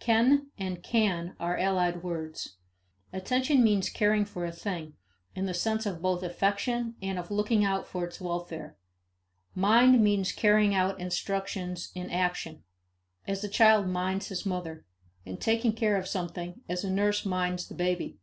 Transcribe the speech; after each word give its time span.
Ken 0.00 0.50
and 0.56 0.82
can 0.82 1.36
are 1.38 1.58
allied 1.58 2.02
words. 2.02 2.56
Attention 3.12 3.62
means 3.62 3.90
caring 3.90 4.24
for 4.24 4.46
a 4.46 4.50
thing, 4.50 4.94
in 5.34 5.44
the 5.44 5.52
sense 5.52 5.84
of 5.84 6.00
both 6.00 6.22
affection 6.22 6.94
and 7.02 7.18
of 7.18 7.30
looking 7.30 7.62
out 7.62 7.86
for 7.86 8.06
its 8.06 8.18
welfare. 8.18 8.74
Mind 9.54 10.02
means 10.02 10.32
carrying 10.32 10.74
out 10.74 10.98
instructions 10.98 11.92
in 11.94 12.10
action 12.10 12.64
as 13.28 13.44
a 13.44 13.48
child 13.50 13.86
minds 13.86 14.28
his 14.28 14.46
mother 14.46 14.86
and 15.26 15.42
taking 15.42 15.74
care 15.74 15.98
of 15.98 16.08
something 16.08 16.62
as 16.70 16.84
a 16.84 16.90
nurse 16.90 17.26
minds 17.26 17.68
the 17.68 17.74
baby. 17.74 18.16